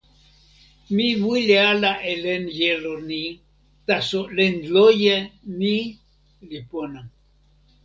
[0.95, 3.23] mi wile ala e len jelo ni,
[3.87, 5.17] taso len loje
[5.59, 5.75] ni
[6.49, 7.01] li pona.